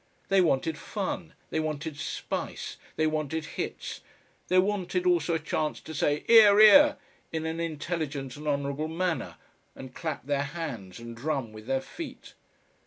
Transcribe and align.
They 0.29 0.41
wanted 0.41 0.79
fun, 0.79 1.35
they 1.51 1.59
wanted 1.59 1.95
spice, 1.95 2.77
they 2.95 3.05
wanted 3.05 3.45
hits, 3.45 4.01
they 4.47 4.57
wanted 4.57 5.05
also 5.05 5.35
a 5.35 5.39
chance 5.39 5.79
to 5.81 5.93
say 5.93 6.25
"'Ear', 6.27 6.59
'ear!" 6.59 6.97
in 7.31 7.45
an 7.45 7.59
intelligent 7.59 8.35
and 8.35 8.47
honourable 8.47 8.87
manner 8.87 9.35
and 9.75 9.93
clap 9.93 10.25
their 10.25 10.41
hands 10.41 10.97
and 10.99 11.15
drum 11.15 11.53
with 11.53 11.67
their 11.67 11.81
feet. 11.81 12.33